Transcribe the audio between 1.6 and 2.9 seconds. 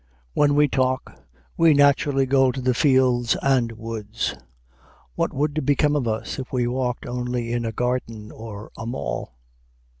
naturally go to the